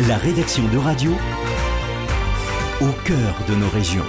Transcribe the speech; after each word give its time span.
La 0.00 0.18
rédaction 0.18 0.62
de 0.74 0.76
radio 0.76 1.10
au 2.82 2.92
cœur 3.06 3.34
de 3.48 3.54
nos 3.54 3.68
régions. 3.70 4.04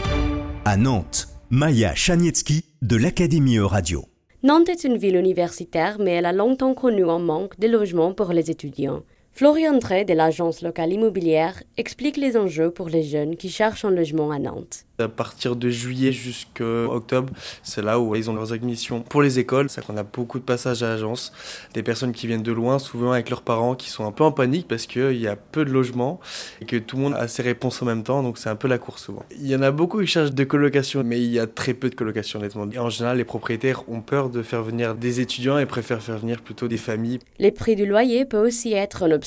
À 0.65 0.75
Nantes, 0.75 1.29
Maya 1.49 1.95
Chanietsky 1.95 2.65
de 2.81 2.97
l'Académie 2.97 3.57
Radio. 3.59 4.03
Nantes 4.43 4.67
est 4.67 4.83
une 4.83 4.97
ville 4.97 5.15
universitaire, 5.15 5.95
mais 5.97 6.11
elle 6.11 6.25
a 6.25 6.33
longtemps 6.33 6.73
connu 6.73 7.09
un 7.09 7.19
manque 7.19 7.57
de 7.57 7.69
logements 7.69 8.13
pour 8.13 8.33
les 8.33 8.51
étudiants. 8.51 9.03
Florian 9.37 9.77
Drey 9.77 10.03
de 10.03 10.15
l'agence 10.15 10.63
locale 10.63 10.93
immobilière 10.93 11.61
explique 11.77 12.17
les 12.17 12.35
enjeux 12.37 12.71
pour 12.71 12.89
les 12.89 13.03
jeunes 13.03 13.35
qui 13.35 13.51
cherchent 13.51 13.85
un 13.85 13.91
logement 13.91 14.31
à 14.31 14.39
Nantes. 14.39 14.85
À 14.97 15.07
partir 15.07 15.55
de 15.55 15.69
juillet 15.69 16.11
jusqu'à 16.11 16.63
octobre, 16.63 17.31
c'est 17.61 17.83
là 17.83 17.99
où 17.99 18.15
ils 18.15 18.31
ont 18.31 18.33
leurs 18.33 18.51
admissions 18.51 19.03
pour 19.03 19.21
les 19.21 19.37
écoles. 19.37 19.69
C'est 19.69 19.85
qu'on 19.85 19.95
a 19.95 20.01
beaucoup 20.01 20.39
de 20.39 20.43
passages 20.43 20.81
à 20.81 20.89
l'agence, 20.89 21.33
des 21.75 21.83
personnes 21.83 22.13
qui 22.13 22.25
viennent 22.25 22.41
de 22.41 22.51
loin, 22.51 22.79
souvent 22.79 23.11
avec 23.11 23.29
leurs 23.29 23.43
parents, 23.43 23.75
qui 23.75 23.91
sont 23.91 24.07
un 24.07 24.11
peu 24.11 24.23
en 24.23 24.31
panique 24.31 24.67
parce 24.67 24.87
qu'il 24.87 25.21
y 25.21 25.27
a 25.27 25.35
peu 25.35 25.65
de 25.65 25.69
logements 25.69 26.19
et 26.59 26.65
que 26.65 26.77
tout 26.77 26.95
le 26.95 27.03
monde 27.03 27.13
a 27.13 27.27
ses 27.27 27.43
réponses 27.43 27.79
en 27.83 27.85
même 27.85 28.01
temps, 28.01 28.23
donc 28.23 28.39
c'est 28.39 28.49
un 28.49 28.55
peu 28.55 28.67
la 28.67 28.79
course 28.79 29.03
souvent. 29.03 29.23
Il 29.39 29.45
y 29.45 29.55
en 29.55 29.61
a 29.61 29.69
beaucoup 29.69 30.01
qui 30.01 30.07
cherchent 30.07 30.31
des 30.31 30.47
colocations, 30.47 31.03
mais 31.03 31.21
il 31.21 31.31
y 31.31 31.37
a 31.37 31.45
très 31.45 31.75
peu 31.75 31.91
de 31.91 31.95
colocations 31.95 32.39
honnêtement. 32.39 32.67
en 32.75 32.89
général, 32.89 33.17
les 33.17 33.23
propriétaires 33.23 33.87
ont 33.87 34.01
peur 34.01 34.31
de 34.31 34.41
faire 34.41 34.63
venir 34.63 34.95
des 34.95 35.19
étudiants 35.19 35.59
et 35.59 35.67
préfèrent 35.67 36.01
faire 36.01 36.17
venir 36.17 36.41
plutôt 36.41 36.67
des 36.67 36.77
familles. 36.77 37.19
Les 37.37 37.51
prix 37.51 37.75
du 37.75 37.85
loyer 37.85 38.25
peuvent 38.25 38.47
aussi 38.47 38.73
être 38.73 39.03
un 39.03 39.11
obstacle. 39.11 39.26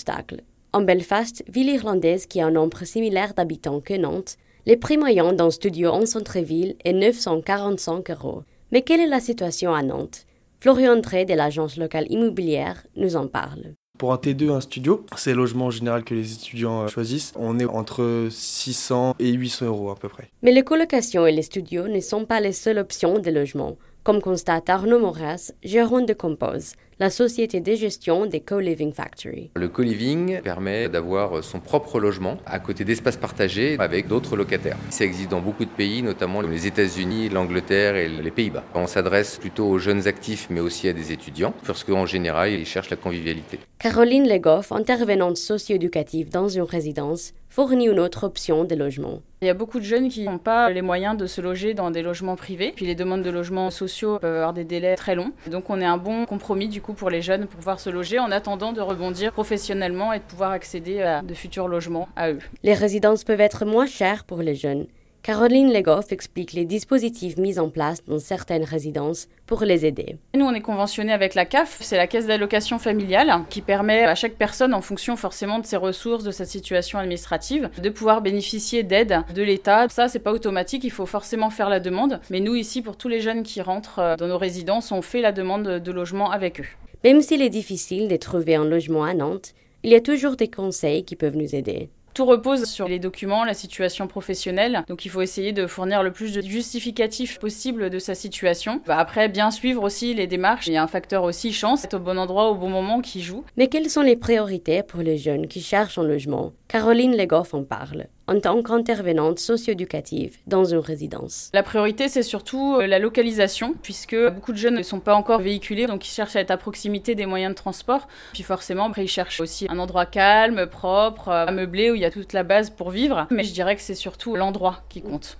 En 0.72 0.82
Belfast, 0.82 1.42
ville 1.48 1.68
irlandaise 1.68 2.27
qui 2.27 2.41
a 2.41 2.46
un 2.46 2.52
nombre 2.52 2.84
similaire 2.84 3.34
d'habitants 3.34 3.80
que 3.80 3.95
Nantes, 3.95 4.36
les 4.66 4.77
prix 4.77 4.98
moyens 4.98 5.34
d'un 5.34 5.50
studio 5.50 5.91
en 5.91 6.06
centre-ville 6.06 6.77
est 6.84 6.92
945 6.92 8.10
euros. 8.10 8.42
Mais 8.72 8.82
quelle 8.82 9.00
est 9.00 9.06
la 9.06 9.20
situation 9.20 9.74
à 9.74 9.82
Nantes? 9.82 10.27
Florian 10.60 10.96
Drey 10.96 11.24
de 11.24 11.34
l'agence 11.34 11.77
locale 11.77 12.06
immobilière 12.10 12.86
nous 12.94 13.16
en 13.16 13.27
parle. 13.27 13.74
Pour 13.98 14.12
un 14.12 14.16
T2, 14.16 14.50
un 14.50 14.60
studio, 14.60 15.05
c'est 15.16 15.32
le 15.32 15.38
logement 15.38 15.66
en 15.66 15.70
général 15.70 16.05
que 16.05 16.14
les 16.14 16.32
étudiants 16.32 16.82
euh, 16.82 16.88
choisissent. 16.88 17.32
On 17.36 17.58
est 17.58 17.66
entre 17.66 18.28
600 18.30 19.14
et 19.19 19.32
800 19.32 19.66
euros 19.66 19.91
à 19.91 19.97
peu 19.97 20.08
près. 20.08 20.30
Mais 20.42 20.53
les 20.53 20.62
colocations 20.62 21.27
et 21.27 21.32
les 21.32 21.42
studios 21.42 21.88
ne 21.88 22.00
sont 22.00 22.25
pas 22.25 22.41
les 22.41 22.53
seules 22.53 22.78
options 22.78 23.19
de 23.19 23.30
logement 23.30 23.77
comme 24.03 24.22
constate 24.22 24.70
Arnaud 24.70 24.98
Moras, 24.98 25.53
gérant 25.62 26.00
de 26.00 26.12
Compose, 26.14 26.72
la 27.01 27.09
société 27.09 27.61
de 27.61 27.75
gestion 27.75 28.27
des 28.27 28.41
Co-Living 28.41 28.93
Factory. 28.93 29.51
Le 29.56 29.69
co-living 29.69 30.43
permet 30.43 30.91
d'avoir 30.91 31.43
son 31.43 31.59
propre 31.59 31.98
logement 31.98 32.37
à 32.45 32.59
côté 32.59 32.84
d'espaces 32.84 33.17
partagés 33.17 33.77
avec 33.79 34.06
d'autres 34.06 34.37
locataires. 34.37 34.77
Ça 34.91 35.06
existe 35.06 35.31
dans 35.31 35.41
beaucoup 35.41 35.65
de 35.65 35.71
pays, 35.71 36.03
notamment 36.03 36.43
les 36.43 36.67
États-Unis, 36.67 37.31
l'Angleterre 37.31 37.97
et 37.97 38.06
les 38.06 38.31
Pays-Bas. 38.31 38.65
On 38.75 38.87
s'adresse 38.87 39.39
plutôt 39.39 39.65
aux 39.65 39.78
jeunes 39.78 40.09
actifs, 40.09 40.48
mais 40.51 40.61
aussi 40.61 40.89
à 40.89 40.93
des 40.93 41.11
étudiants, 41.11 41.55
parce 41.67 41.84
qu'en 41.84 42.05
général, 42.05 42.51
ils 42.51 42.67
cherchent 42.67 42.91
la 42.91 42.98
convivialité. 42.98 43.59
Caroline 43.78 44.28
Legoff, 44.28 44.71
intervenante 44.71 45.39
socio-éducative 45.39 46.28
dans 46.28 46.51
une 46.51 46.65
résidence, 46.65 47.33
fournit 47.48 47.89
une 47.89 47.98
autre 47.98 48.25
option 48.25 48.65
de 48.65 48.75
logement. 48.75 49.23
Il 49.43 49.47
y 49.47 49.51
a 49.51 49.55
beaucoup 49.55 49.81
de 49.81 49.84
jeunes 49.84 50.09
qui 50.09 50.25
n'ont 50.25 50.39
pas 50.39 50.71
les 50.71 50.83
moyens 50.83 51.17
de 51.17 51.27
se 51.27 51.41
loger 51.41 51.75
dans 51.75 51.91
des 51.91 52.03
logements 52.03 52.37
privés. 52.37 52.73
Puis 52.77 52.84
les 52.84 52.95
demandes 52.95 53.23
de 53.23 53.31
logements 53.31 53.71
sociaux 53.71 54.19
peuvent 54.19 54.37
avoir 54.37 54.53
des 54.53 54.65
délais 54.65 54.97
très 54.97 55.15
longs. 55.15 55.33
Donc 55.51 55.71
on 55.71 55.81
est 55.81 55.87
un 55.87 55.97
bon 55.97 56.27
compromis 56.27 56.69
du 56.69 56.83
coup 56.83 56.89
pour 56.94 57.10
les 57.10 57.22
jeunes 57.22 57.46
pour 57.46 57.58
pouvoir 57.58 57.80
se 57.80 57.91
loger 57.91 58.19
en 58.19 58.30
attendant 58.30 58.72
de 58.72 58.80
rebondir 58.80 59.33
professionnellement 59.33 60.12
et 60.12 60.19
de 60.19 60.24
pouvoir 60.24 60.50
accéder 60.50 61.02
à 61.02 61.22
de 61.22 61.34
futurs 61.34 61.69
logements 61.69 62.08
à 62.16 62.30
eux. 62.30 62.41
Les 62.62 62.74
résidences 62.74 63.24
peuvent 63.24 63.41
être 63.41 63.64
moins 63.64 63.86
chères 63.86 64.24
pour 64.24 64.38
les 64.42 64.55
jeunes. 64.55 64.86
Caroline 65.22 65.70
Legoff 65.70 66.12
explique 66.12 66.54
les 66.54 66.64
dispositifs 66.64 67.36
mis 67.36 67.58
en 67.58 67.68
place 67.68 68.02
dans 68.06 68.18
certaines 68.18 68.64
résidences 68.64 69.28
pour 69.44 69.62
les 69.64 69.84
aider. 69.84 70.16
Nous, 70.34 70.46
on 70.46 70.54
est 70.54 70.62
conventionné 70.62 71.12
avec 71.12 71.34
la 71.34 71.44
CAF, 71.44 71.76
c'est 71.82 71.98
la 71.98 72.06
caisse 72.06 72.26
d'allocation 72.26 72.78
familiale, 72.78 73.30
qui 73.50 73.60
permet 73.60 74.04
à 74.04 74.14
chaque 74.14 74.36
personne, 74.36 74.72
en 74.72 74.80
fonction 74.80 75.16
forcément 75.16 75.58
de 75.58 75.66
ses 75.66 75.76
ressources, 75.76 76.24
de 76.24 76.30
sa 76.30 76.46
situation 76.46 76.98
administrative, 76.98 77.68
de 77.82 77.91
pouvoir 77.91 78.22
bénéficier 78.22 78.82
d'aide 78.82 79.18
de 79.34 79.42
l'État. 79.42 79.88
Ça, 79.91 80.08
c'est 80.08 80.20
pas 80.20 80.32
automatique, 80.32 80.84
il 80.84 80.91
faut 80.91 81.04
forcément 81.04 81.50
faire 81.50 81.68
la 81.68 81.80
demande. 81.80 82.18
Mais 82.30 82.41
nous, 82.41 82.54
ici, 82.54 82.80
pour 82.80 82.97
tous 82.97 83.09
les 83.09 83.20
jeunes 83.20 83.42
qui 83.42 83.60
rentrent 83.60 83.98
euh, 83.98 84.16
dans 84.16 84.28
nos 84.28 84.38
résidences, 84.38 84.91
on 84.91 85.03
fait 85.03 85.20
la 85.20 85.32
demande 85.32 85.69
de 85.69 85.92
logement 85.92 86.30
avec 86.30 86.60
eux. 86.60 86.66
Même 87.04 87.20
s'il 87.20 87.42
est 87.42 87.50
difficile 87.50 88.09
de 88.09 88.16
trouver 88.16 88.54
un 88.54 88.64
logement 88.64 89.04
à 89.04 89.12
Nantes, 89.12 89.53
il 89.82 89.91
y 89.91 89.94
a 89.94 90.00
toujours 90.00 90.36
des 90.36 90.48
conseils 90.48 91.04
qui 91.04 91.16
peuvent 91.16 91.36
nous 91.36 91.54
aider. 91.54 91.91
Tout 92.15 92.25
repose 92.25 92.65
sur 92.65 92.88
les 92.88 92.98
documents, 92.98 93.44
la 93.44 93.54
situation 93.54 94.06
professionnelle. 94.06 94.84
Donc 94.88 95.04
il 95.04 95.10
faut 95.10 95.22
essayer 95.22 95.53
de 95.53 95.66
fournir 95.66 96.03
le 96.03 96.12
plus 96.12 96.32
de 96.34 96.41
justificatifs 96.41 97.38
possible 97.38 97.91
de 97.91 97.98
sa 97.98 98.15
situation. 98.15 98.81
Bah, 98.87 98.98
après, 98.98 99.28
bien 99.28 99.50
suivre 99.50 99.82
aussi 99.82 100.15
les 100.15 100.26
démarches. 100.26 100.66
Il 100.66 100.72
y 100.72 100.76
a 100.76 100.82
un 100.82 100.88
facteur 100.88 101.22
aussi 101.22 101.53
chance, 101.53 101.84
être 101.84 101.94
au 101.94 102.00
bon 102.00 102.19
endroit 102.19 102.50
au 102.50 102.54
bon 102.54 102.69
moment 102.69 103.00
qui 103.00 103.22
joue. 103.22 103.44
Mais 103.56 103.69
quelles 103.69 103.91
sont 103.91 104.03
les 104.03 104.16
priorités 104.16 104.82
pour 104.82 105.03
les 105.03 105.19
jeunes 105.19 105.47
qui 105.47 105.60
cherchent 105.60 105.98
un 105.98 106.04
logement? 106.04 106.53
Caroline 106.69 107.16
Legoff 107.16 107.54
en 107.54 107.65
parle 107.65 108.06
en 108.30 108.38
tant 108.38 108.62
qu'intervenante 108.62 109.41
socio-éducative 109.41 110.36
dans 110.46 110.64
une 110.64 110.78
résidence. 110.78 111.50
La 111.52 111.64
priorité, 111.64 112.08
c'est 112.08 112.22
surtout 112.22 112.76
euh, 112.76 112.86
la 112.86 113.00
localisation, 113.00 113.74
puisque 113.82 114.16
beaucoup 114.16 114.52
de 114.52 114.56
jeunes 114.56 114.76
ne 114.76 114.82
sont 114.84 115.00
pas 115.00 115.14
encore 115.14 115.41
véhiculés, 115.41 115.86
donc 115.86 116.06
ils 116.06 116.12
cherchent 116.12 116.36
à 116.36 116.41
être 116.41 116.52
à 116.52 116.56
proximité 116.56 117.16
des 117.16 117.26
moyens 117.26 117.52
de 117.52 117.56
transport. 117.56 118.06
Puis 118.32 118.44
forcément, 118.44 118.86
après, 118.86 119.04
ils 119.04 119.08
cherchent 119.08 119.41
aussi 119.41 119.66
un 119.68 119.80
endroit 119.80 120.06
calme, 120.06 120.66
propre, 120.66 121.28
euh, 121.28 121.46
ameublé, 121.46 121.91
où 121.91 121.96
il 121.96 122.02
y 122.02 122.04
a 122.04 122.10
toute 122.10 122.32
la 122.32 122.44
base 122.44 122.70
pour 122.70 122.91
vivre. 122.91 123.26
Mais 123.30 123.42
je 123.42 123.52
dirais 123.52 123.74
que 123.74 123.82
c'est 123.82 123.94
surtout 123.96 124.36
l'endroit 124.36 124.84
qui 124.88 125.02
compte. 125.02 125.38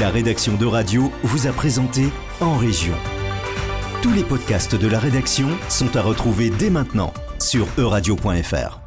La 0.00 0.08
rédaction 0.08 0.56
de 0.56 0.66
Radio 0.66 1.12
vous 1.22 1.46
a 1.46 1.52
présenté 1.52 2.04
En 2.40 2.56
Région. 2.56 2.94
Tous 4.00 4.12
les 4.12 4.24
podcasts 4.24 4.74
de 4.74 4.88
la 4.88 4.98
rédaction 4.98 5.48
sont 5.68 5.96
à 5.96 6.02
retrouver 6.02 6.48
dès 6.48 6.70
maintenant 6.70 7.12
sur 7.38 7.66
euradio.fr. 7.78 8.85